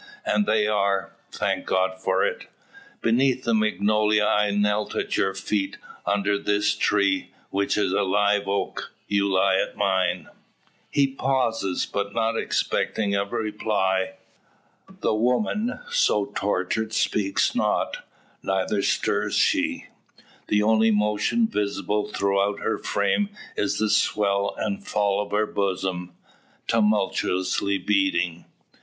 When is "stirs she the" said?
18.81-20.63